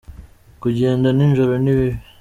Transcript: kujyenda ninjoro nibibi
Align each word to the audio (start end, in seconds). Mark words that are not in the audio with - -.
kujyenda 0.61 1.09
ninjoro 1.13 1.53
nibibi 1.63 1.99